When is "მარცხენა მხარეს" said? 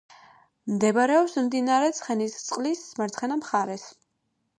3.01-3.85